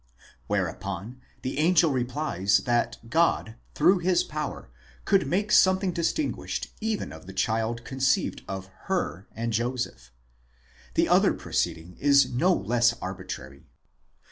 [0.47, 4.71] whereupon the angel replies, that God, through his power,
[5.05, 10.11] could make some thing distinguished even of the child conceived of her and Joseph.?
[10.95, 13.67] The other proceeding is no less arbitrary.